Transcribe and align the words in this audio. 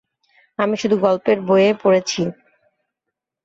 আমি 0.59 0.75
শুধু 0.77 0.95
গল্পের 0.97 1.37
বইয়ে 1.41 1.71
পড়েছি। 1.83 2.21